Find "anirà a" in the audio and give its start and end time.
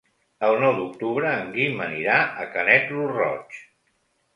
1.91-2.51